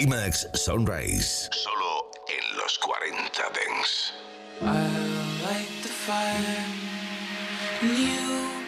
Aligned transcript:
Climax 0.00 0.46
Sunrise. 0.54 1.50
Solo 1.52 2.10
en 2.26 2.56
los 2.56 2.78
40 2.78 3.42
Dance. 3.52 4.12
I'll 4.62 5.44
light 5.44 5.68
the 5.82 5.90
fire. 5.90 6.64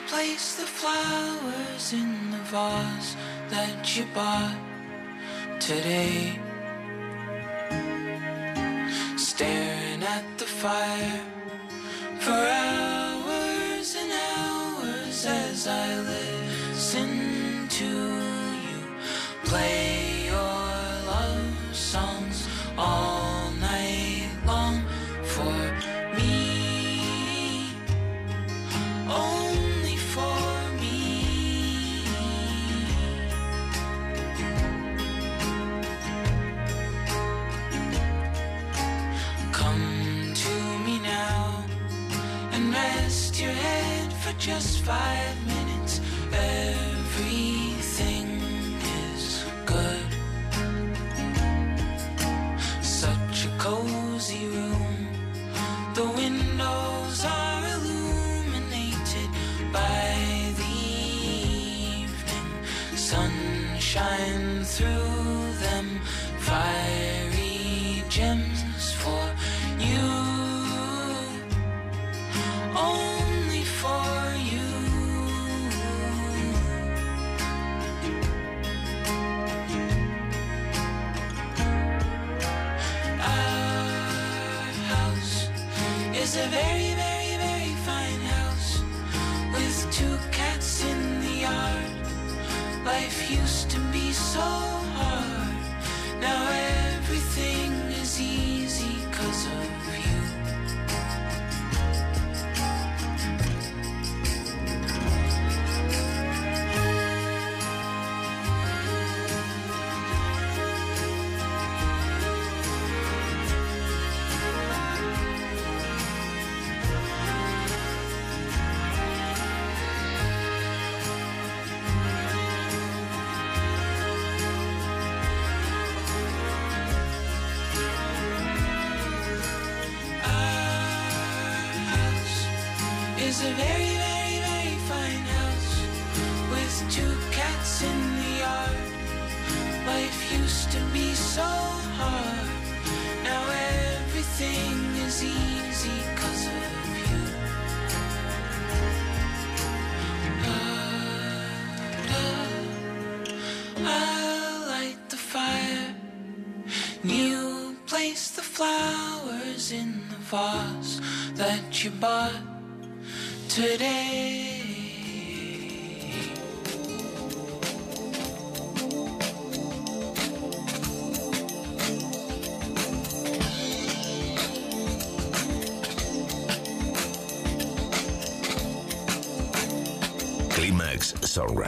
Place 0.09 0.57
the 0.57 0.67
flowers 0.67 1.95
in 1.95 2.31
the 2.33 2.43
vase 2.51 3.17
that 3.49 3.97
you 3.97 4.05
bought 4.15 4.59
today. 5.59 6.39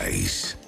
Sunrise. 0.05 0.64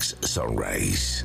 Sunrise. 0.00 1.24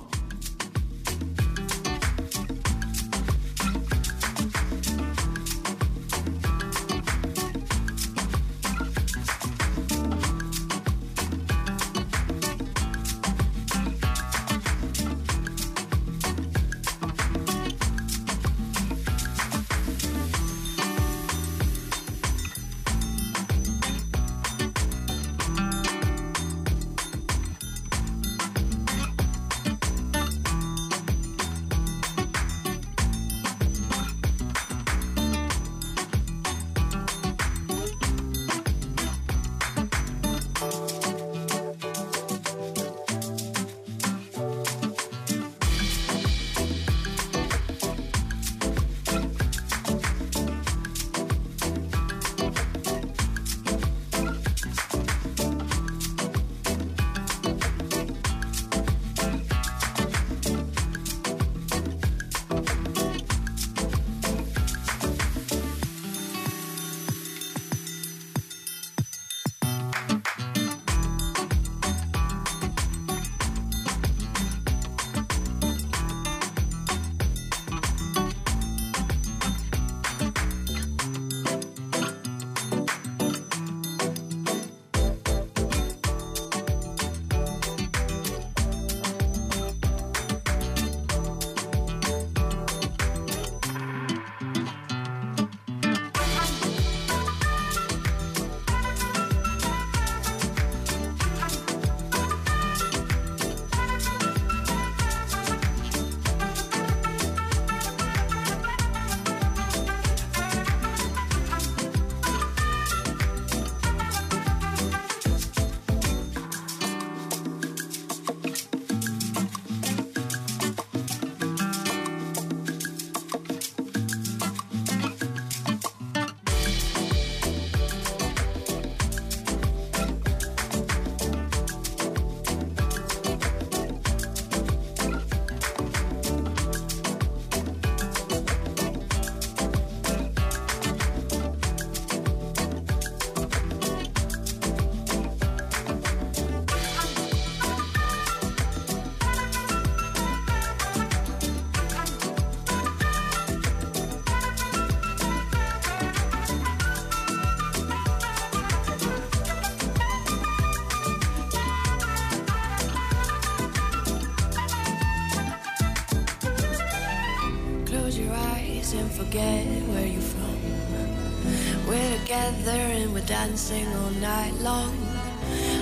Dancing 173.51 173.87
all 173.95 174.11
night 174.11 174.53
long. 174.61 174.95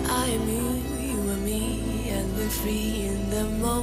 I 0.10 0.26
am 0.26 0.50
you, 0.50 1.14
you 1.14 1.20
are 1.34 1.38
me, 1.38 2.10
and 2.10 2.36
we're 2.36 2.50
free 2.50 3.06
in 3.06 3.30
the 3.30 3.44
moment. 3.44 3.79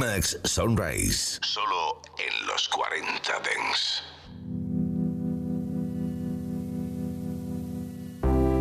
Climax 0.00 0.34
Sunrise. 0.44 1.38
Solo 1.42 2.00
en 2.18 2.46
los 2.46 2.66
40 2.68 3.42
Dance. 3.44 4.02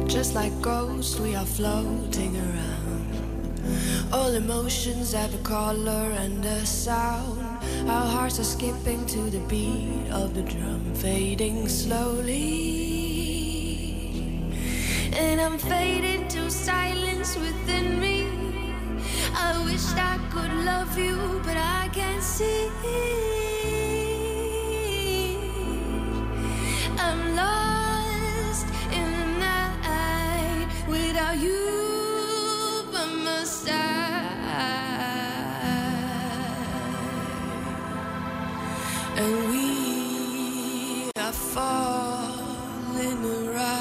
Just 0.05 0.35
like 0.35 0.51
ghosts, 0.61 1.17
we 1.17 1.35
are 1.35 1.45
floating 1.45 2.35
around. 2.35 4.11
All 4.11 4.33
emotions 4.35 5.13
have 5.13 5.33
a 5.33 5.37
color 5.37 6.11
and 6.19 6.43
a 6.43 6.65
sound. 6.65 7.39
Our 7.87 8.05
hearts 8.05 8.37
are 8.41 8.43
skipping 8.43 9.05
to 9.05 9.29
the 9.29 9.39
beat 9.47 10.09
of 10.11 10.33
the 10.33 10.41
drum, 10.41 10.93
fading 10.93 11.69
slowly. 11.69 12.35
And 15.13 15.39
I'm 15.39 15.57
fading 15.57 16.27
to 16.27 16.51
silence 16.51 17.37
within 17.37 17.97
me. 18.01 18.08
I 19.41 19.63
wish 19.65 19.87
I 19.95 20.17
could 20.31 20.53
love 20.65 20.97
you, 20.97 21.17
but 21.45 21.57
I 21.57 21.89
can't 21.93 22.21
see. 22.21 22.69
I'm 26.97 27.35
lost 27.35 28.67
in 28.91 29.11
the 29.19 29.27
night 29.47 30.67
without 30.87 31.37
you 31.37 32.83
by 32.91 33.05
my 33.25 33.43
side, 33.43 33.75
and 39.21 39.33
we 39.51 41.11
are 41.15 41.31
falling 41.55 43.21
around. 43.25 43.78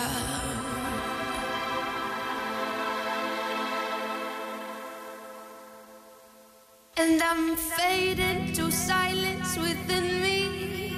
am 7.31 7.57
fading 7.57 8.53
to 8.55 8.71
silence 8.71 9.57
within 9.59 10.23
me. 10.23 10.95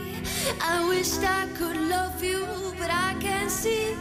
I 0.61 0.89
wished 0.89 1.23
I 1.25 1.47
could 1.59 1.77
love 1.77 2.23
you, 2.23 2.47
but 2.79 2.91
I 2.91 3.15
can't 3.21 3.51
see. 3.51 3.95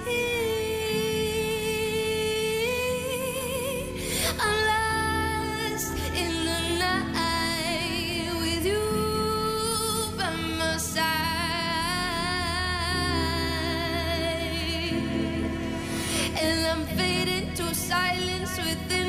I'm 4.45 4.57
lost 4.71 5.93
in 6.23 6.33
the 6.49 6.61
night 6.85 8.29
with 8.41 8.65
you 8.65 8.85
by 10.17 10.31
my 10.59 10.77
side, 10.77 11.09
and 16.43 16.59
I'm 16.67 16.85
fading 16.97 17.53
to 17.55 17.73
silence 17.73 18.57
within. 18.57 19.08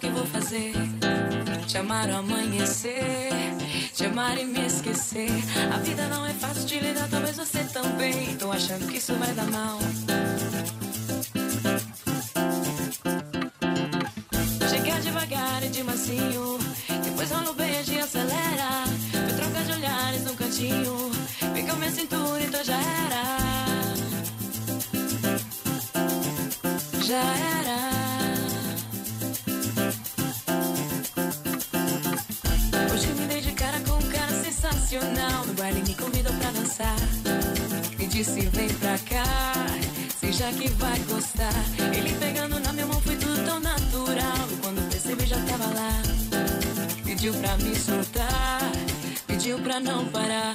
que 0.00 0.08
vou 0.08 0.24
fazer? 0.26 0.72
Te 1.66 1.76
amar 1.76 2.08
ao 2.10 2.20
amanhecer, 2.20 3.30
te 3.94 4.06
amar 4.06 4.38
e 4.38 4.44
me 4.44 4.66
esquecer. 4.66 5.30
A 5.72 5.76
vida 5.78 6.08
não 6.08 6.24
é 6.24 6.32
fácil 6.32 6.64
de 6.64 6.80
lidar, 6.80 7.06
talvez 7.10 7.36
você 7.36 7.62
também. 7.64 8.34
Tô 8.36 8.50
achando 8.50 8.86
que 8.88 8.96
isso 8.96 9.14
vai 9.14 9.32
dar 9.34 9.46
mal. 9.50 9.78
Chega 14.70 15.00
devagar 15.00 15.62
e 15.64 15.68
de 15.68 15.82
macio, 15.82 16.58
depois 17.04 17.30
rola 17.30 17.50
o 17.50 17.54
beijo 17.54 17.92
e 17.92 18.00
acelera. 18.00 18.84
Me 19.26 19.32
troca 19.34 19.64
de 19.64 19.72
olhares 19.72 20.24
num 20.24 20.34
cantinho, 20.34 21.10
pega 21.52 21.74
minha 21.74 21.90
cintura 21.90 22.42
então 22.42 22.64
já 22.64 22.80
era. 22.80 23.38
Já 27.02 27.18
era. 27.18 27.49
disse 38.22 38.40
vem 38.50 38.68
pra 38.68 38.98
cá, 38.98 39.24
seja 40.20 40.52
que 40.52 40.68
vai 40.72 40.98
gostar. 41.08 41.54
Ele 41.96 42.12
pegando 42.18 42.60
na 42.60 42.70
minha 42.70 42.84
mão 42.84 43.00
foi 43.00 43.16
tudo 43.16 43.46
tão 43.46 43.58
natural. 43.58 44.46
Quando 44.60 44.90
percebi 44.90 45.24
já 45.24 45.36
tava 45.46 45.64
lá, 45.72 46.02
pediu 47.02 47.32
pra 47.32 47.56
me 47.56 47.74
soltar, 47.74 48.60
pediu 49.26 49.58
pra 49.60 49.80
não 49.80 50.04
parar. 50.08 50.54